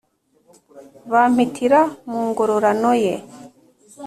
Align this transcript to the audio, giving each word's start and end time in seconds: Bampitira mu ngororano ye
Bampitira 1.11 1.79
mu 2.09 2.19
ngororano 2.29 2.91
ye 3.03 3.13